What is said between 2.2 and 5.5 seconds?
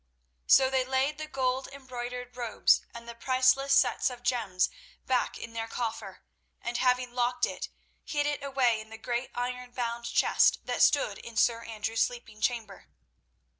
robes and the priceless sets of gems back